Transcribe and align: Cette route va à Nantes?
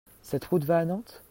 Cette 0.23 0.45
route 0.45 0.63
va 0.63 0.79
à 0.79 0.85
Nantes? 0.85 1.19